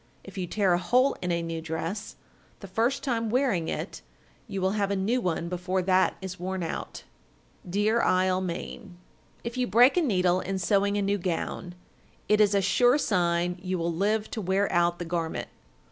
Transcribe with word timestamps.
If 0.23 0.35
you 0.35 0.47
tear 0.47 0.73
a 0.73 0.79
hole 0.79 1.15
in 1.21 1.31
a 1.31 1.43
new 1.43 1.61
dress, 1.61 2.15
the 2.59 2.67
first 2.67 3.03
time 3.03 3.29
wearing 3.29 3.67
it, 3.67 4.01
you 4.47 4.59
will 4.59 4.71
have 4.71 4.89
a 4.89 4.95
new 4.95 5.21
one 5.21 5.47
before 5.47 5.83
that 5.83 6.15
is 6.23 6.39
worn 6.39 6.63
out. 6.63 7.03
Deer 7.69 8.01
Isle, 8.01 8.41
Me. 8.41 8.77
1389. 9.43 9.43
If 9.43 9.57
you 9.59 9.67
break 9.67 9.97
a 9.97 10.01
needle 10.01 10.39
in 10.39 10.57
sewing 10.57 10.97
a 10.97 11.03
new 11.03 11.19
gown, 11.19 11.75
it 12.27 12.41
is 12.41 12.55
a 12.55 12.63
sure 12.63 12.97
sign 12.97 13.59
you 13.61 13.77
will 13.77 13.93
live 13.93 14.31
to 14.31 14.41
wear 14.41 14.71
out 14.73 14.97
the 14.97 15.05
garment. 15.05 15.49